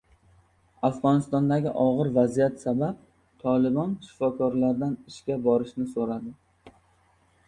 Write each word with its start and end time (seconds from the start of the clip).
Afg‘onistondagi 0.87 1.73
og‘ir 1.83 2.07
vaziyat 2.15 2.57
sabab 2.63 3.03
«Tolibon»shifokorlardan 3.43 4.97
ishga 5.13 5.37
borishni 5.45 5.87
so‘radi 5.93 6.35